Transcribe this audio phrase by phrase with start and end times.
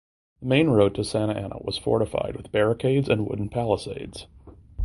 [0.39, 4.25] The main road to Santa Ana was fortified with barricades and wooden palisades.